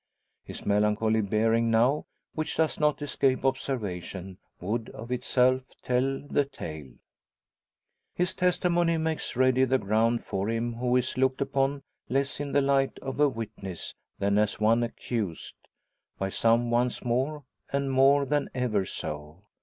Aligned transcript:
His 0.43 0.65
melancholy 0.65 1.21
bearing 1.21 1.69
now, 1.69 2.07
which 2.33 2.57
does 2.57 2.79
not 2.79 3.03
escape 3.03 3.45
observation, 3.45 4.39
would 4.59 4.89
of 4.89 5.11
itself 5.11 5.61
tell 5.83 6.23
the 6.27 6.43
tale. 6.43 6.93
His 8.15 8.33
testimony 8.33 8.97
makes 8.97 9.35
ready 9.35 9.63
the 9.63 9.77
ground 9.77 10.25
for 10.25 10.49
him 10.49 10.73
who 10.73 10.95
is 10.95 11.19
looked 11.19 11.39
upon 11.39 11.83
less 12.09 12.39
in 12.39 12.51
the 12.51 12.61
light 12.61 12.97
of 13.03 13.19
a 13.19 13.29
witness 13.29 13.93
than 14.17 14.39
as 14.39 14.59
one 14.59 14.81
accused, 14.81 15.53
by 16.17 16.29
some 16.29 16.71
once 16.71 17.03
more, 17.05 17.43
and 17.71 17.91
more 17.91 18.25
than 18.25 18.49
ever 18.55 18.85
so. 18.85 19.43